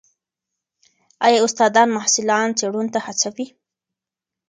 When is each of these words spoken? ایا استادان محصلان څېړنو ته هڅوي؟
ایا 1.25 1.39
استادان 1.45 1.87
محصلان 1.95 2.47
څېړنو 2.59 2.91
ته 2.93 2.99
هڅوي؟ 3.05 3.47